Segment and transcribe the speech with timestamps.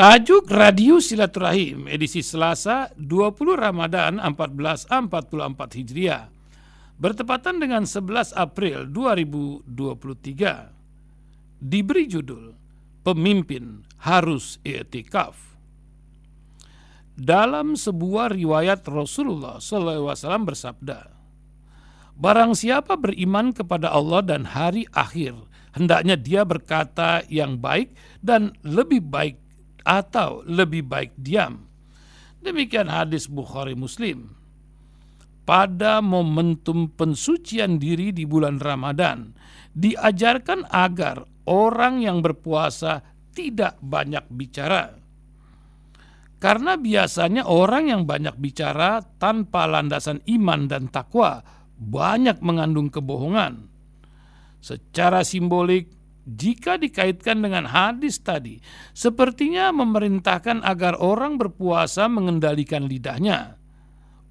[0.00, 4.88] Tajuk Radio Silaturahim edisi Selasa 20 Ramadan 1444
[5.76, 6.32] Hijriah
[6.96, 12.56] bertepatan dengan 11 April 2023 diberi judul
[13.04, 15.36] Pemimpin Harus I'tikaf.
[17.12, 20.16] Dalam sebuah riwayat Rasulullah SAW
[20.48, 21.12] bersabda,
[22.16, 25.36] Barang siapa beriman kepada Allah dan hari akhir,
[25.76, 27.92] hendaknya dia berkata yang baik
[28.24, 29.49] dan lebih baik
[29.84, 31.66] atau lebih baik diam.
[32.40, 34.32] Demikian hadis Bukhari Muslim.
[35.44, 39.34] Pada momentum pensucian diri di bulan Ramadan,
[39.74, 43.02] diajarkan agar orang yang berpuasa
[43.34, 44.94] tidak banyak bicara.
[46.40, 51.44] Karena biasanya orang yang banyak bicara tanpa landasan iman dan takwa
[51.76, 53.68] banyak mengandung kebohongan.
[54.64, 58.60] Secara simbolik, jika dikaitkan dengan hadis tadi,
[58.92, 63.56] sepertinya memerintahkan agar orang berpuasa mengendalikan lidahnya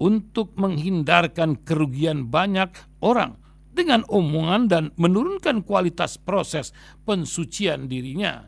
[0.00, 2.72] untuk menghindarkan kerugian banyak
[3.04, 6.76] orang dengan omongan dan menurunkan kualitas proses
[7.08, 8.44] pensucian dirinya.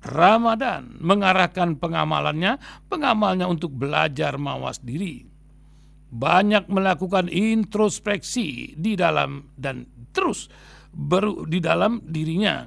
[0.00, 2.56] Ramadan mengarahkan pengamalannya,
[2.88, 5.28] pengamalnya untuk belajar mawas diri.
[6.10, 10.50] Banyak melakukan introspeksi di dalam dan terus
[10.90, 12.66] ber, di dalam dirinya.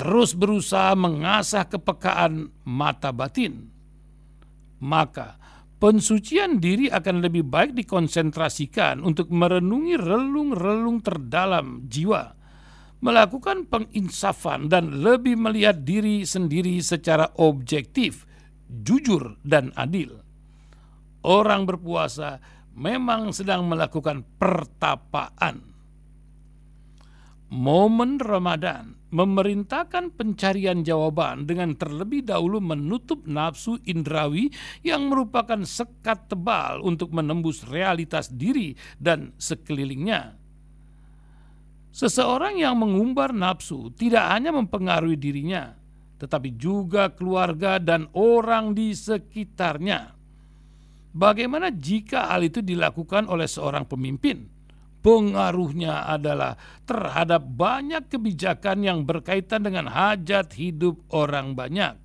[0.00, 3.68] Terus berusaha mengasah kepekaan mata batin.
[4.80, 5.36] Maka
[5.76, 12.32] pensucian diri akan lebih baik dikonsentrasikan untuk merenungi relung-relung terdalam jiwa,
[13.04, 18.24] melakukan penginsafan dan lebih melihat diri sendiri secara objektif,
[18.72, 20.16] jujur dan adil.
[21.20, 22.40] Orang berpuasa
[22.74, 25.70] memang sedang melakukan pertapaan.
[27.50, 34.54] Momen Ramadan memerintahkan pencarian jawaban dengan terlebih dahulu menutup nafsu indrawi
[34.86, 40.38] yang merupakan sekat tebal untuk menembus realitas diri dan sekelilingnya.
[41.90, 45.74] Seseorang yang mengumbar nafsu tidak hanya mempengaruhi dirinya,
[46.22, 50.19] tetapi juga keluarga dan orang di sekitarnya.
[51.10, 54.46] Bagaimana jika hal itu dilakukan oleh seorang pemimpin?
[55.00, 56.54] Pengaruhnya adalah
[56.84, 61.96] terhadap banyak kebijakan yang berkaitan dengan hajat hidup orang banyak.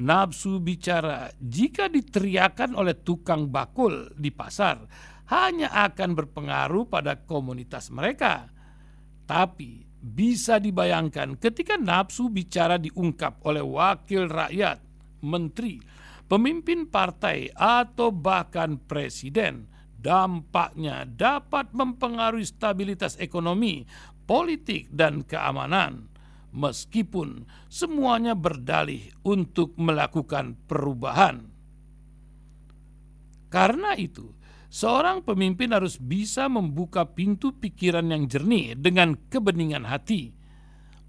[0.00, 4.80] Nafsu bicara jika diteriakan oleh tukang bakul di pasar
[5.30, 8.50] hanya akan berpengaruh pada komunitas mereka.
[9.28, 14.82] Tapi bisa dibayangkan ketika nafsu bicara diungkap oleh wakil rakyat,
[15.22, 15.78] menteri,
[16.30, 19.66] pemimpin partai, atau bahkan presiden,
[19.98, 23.82] dampaknya dapat mempengaruhi stabilitas ekonomi,
[24.30, 26.06] politik, dan keamanan.
[26.50, 31.50] Meskipun semuanya berdalih untuk melakukan perubahan,
[33.50, 34.30] karena itu,
[34.70, 40.30] seorang pemimpin harus bisa membuka pintu pikiran yang jernih dengan kebeningan hati,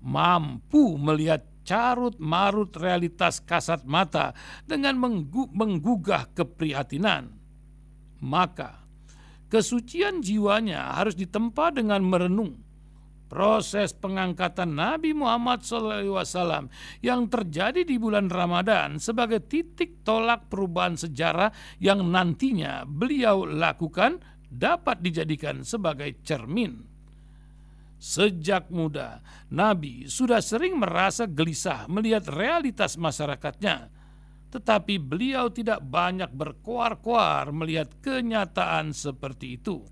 [0.02, 4.36] mampu melihat carut marut realitas kasat mata
[4.68, 5.00] dengan
[5.56, 7.32] menggugah keprihatinan.
[8.20, 8.84] Maka
[9.48, 12.60] kesucian jiwanya harus ditempa dengan merenung
[13.32, 16.68] proses pengangkatan Nabi Muhammad SAW
[17.00, 24.20] yang terjadi di bulan Ramadan sebagai titik tolak perubahan sejarah yang nantinya beliau lakukan
[24.52, 26.91] dapat dijadikan sebagai cermin
[28.02, 29.22] Sejak muda,
[29.54, 33.94] Nabi sudah sering merasa gelisah melihat realitas masyarakatnya,
[34.50, 39.86] tetapi beliau tidak banyak berkoar-koar melihat kenyataan seperti itu.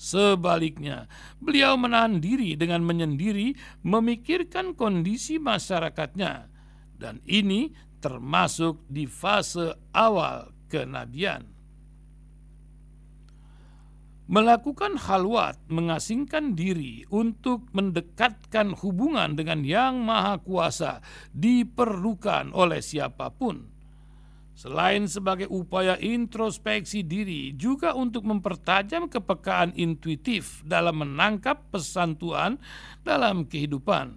[0.00, 1.04] Sebaliknya,
[1.36, 3.52] beliau menahan diri dengan menyendiri
[3.84, 6.48] memikirkan kondisi masyarakatnya,
[6.96, 7.68] dan ini
[8.00, 11.57] termasuk di fase awal kenabian.
[14.28, 21.00] Melakukan halwat, mengasingkan diri untuk mendekatkan hubungan dengan Yang Maha Kuasa
[21.32, 23.72] diperlukan oleh siapa pun.
[24.52, 32.60] Selain sebagai upaya introspeksi diri, juga untuk mempertajam kepekaan intuitif dalam menangkap pesan Tuhan
[33.00, 34.12] dalam kehidupan.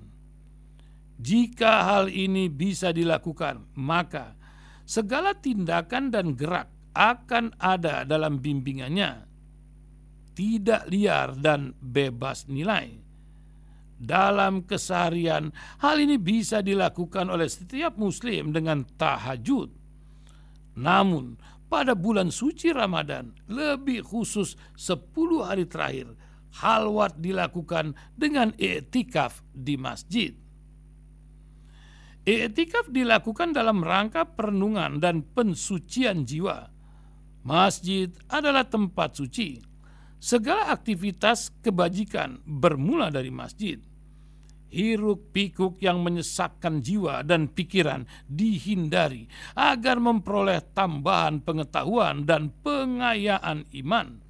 [1.23, 4.35] Jika hal ini bisa dilakukan, maka
[4.83, 9.30] segala tindakan dan gerak akan ada dalam bimbingannya
[10.33, 13.01] tidak liar dan bebas nilai.
[14.01, 19.69] Dalam keseharian, hal ini bisa dilakukan oleh setiap Muslim dengan tahajud.
[20.81, 21.37] Namun,
[21.69, 26.17] pada bulan suci Ramadan, lebih khusus 10 hari terakhir,
[26.59, 30.33] halwat dilakukan dengan etikaf di masjid.
[32.21, 36.69] Etikaf dilakukan dalam rangka perenungan dan pensucian jiwa.
[37.41, 39.70] Masjid adalah tempat suci.
[40.21, 43.81] Segala aktivitas kebajikan bermula dari masjid
[44.71, 54.23] hiruk pikuk yang menyesatkan jiwa dan pikiran dihindari agar memperoleh tambahan pengetahuan dan pengayaan iman.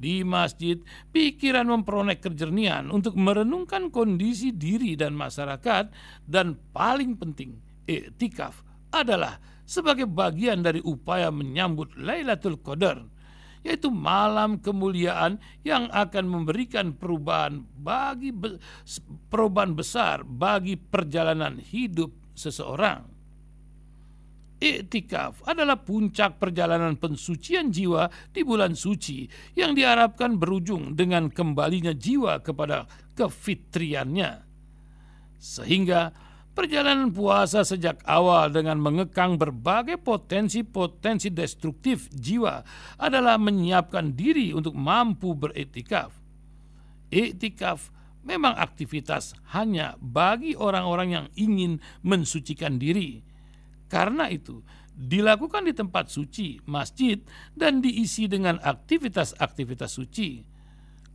[0.00, 0.80] Di masjid,
[1.12, 5.92] pikiran memperoleh kejernihan untuk merenungkan kondisi diri dan masyarakat
[6.24, 8.64] dan paling penting, iktikaf
[8.96, 9.36] adalah
[9.68, 13.19] sebagai bagian dari upaya menyambut Lailatul Qadar
[13.60, 15.36] yaitu malam kemuliaan
[15.66, 18.32] yang akan memberikan perubahan bagi
[19.28, 23.04] perubahan besar bagi perjalanan hidup seseorang.
[24.60, 29.24] Iktikaf adalah puncak perjalanan pensucian jiwa di bulan suci
[29.56, 32.84] yang diharapkan berujung dengan kembalinya jiwa kepada
[33.16, 34.44] kefitriannya.
[35.40, 36.12] Sehingga
[36.50, 42.66] Perjalanan puasa sejak awal dengan mengekang berbagai potensi-potensi destruktif jiwa
[42.98, 46.10] adalah menyiapkan diri untuk mampu beretikaf.
[47.10, 47.94] Iktikaf
[48.26, 53.22] memang aktivitas hanya bagi orang-orang yang ingin mensucikan diri.
[53.86, 54.62] Karena itu,
[54.94, 57.18] dilakukan di tempat suci, masjid,
[57.54, 60.42] dan diisi dengan aktivitas-aktivitas suci.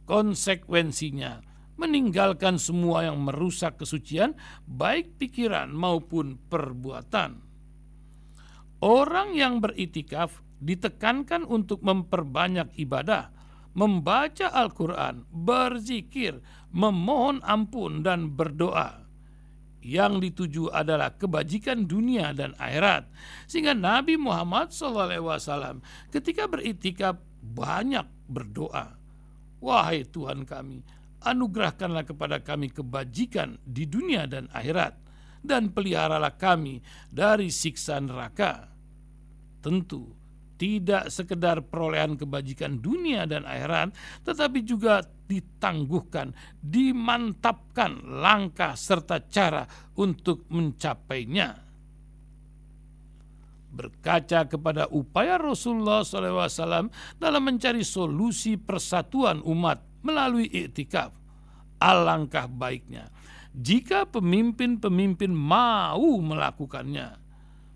[0.08, 1.40] Konsekuensinya,
[1.76, 4.36] meninggalkan semua yang merusak kesucian,
[4.68, 7.44] baik pikiran maupun perbuatan.
[8.84, 13.32] Orang yang beritikaf ditekankan untuk memperbanyak ibadah,
[13.76, 16.40] membaca Al-Quran, berzikir,
[16.72, 19.04] memohon ampun, dan berdoa.
[19.86, 23.06] Yang dituju adalah kebajikan dunia dan akhirat,
[23.46, 28.98] sehingga Nabi Muhammad SAW ketika beritikaf banyak berdoa.
[29.62, 30.82] Wahai Tuhan kami,
[31.26, 34.94] anugerahkanlah kepada kami kebajikan di dunia dan akhirat,
[35.42, 36.80] dan peliharalah kami
[37.10, 38.70] dari siksa neraka.
[39.66, 40.14] Tentu,
[40.56, 43.92] tidak sekedar perolehan kebajikan dunia dan akhirat,
[44.24, 46.32] tetapi juga ditangguhkan,
[46.62, 49.66] dimantapkan langkah serta cara
[49.98, 51.66] untuk mencapainya.
[53.76, 56.88] Berkaca kepada upaya Rasulullah SAW
[57.20, 61.10] dalam mencari solusi persatuan umat melalui iktikaf.
[61.82, 63.10] Alangkah baiknya
[63.56, 67.24] jika pemimpin-pemimpin mau melakukannya.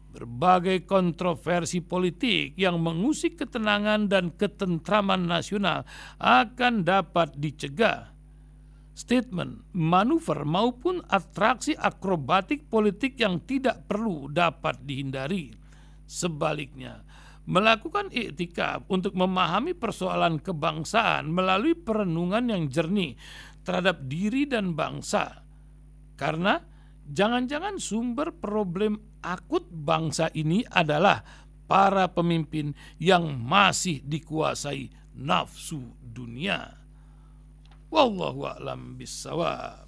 [0.10, 5.86] Berbagai kontroversi politik yang mengusik ketenangan dan ketentraman nasional
[6.18, 8.10] akan dapat dicegah.
[8.98, 15.56] Statement, manuver maupun atraksi akrobatik politik yang tidak perlu dapat dihindari.
[16.10, 17.06] Sebaliknya,
[17.50, 23.18] melakukan iktikaf untuk memahami persoalan kebangsaan melalui perenungan yang jernih
[23.66, 25.42] terhadap diri dan bangsa.
[26.14, 26.62] Karena
[27.10, 31.26] jangan-jangan sumber problem akut bangsa ini adalah
[31.70, 36.78] para pemimpin yang masih dikuasai nafsu dunia.
[37.90, 39.86] Wallahu a'lam bissawab.